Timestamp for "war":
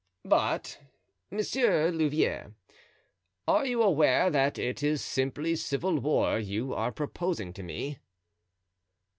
5.99-6.39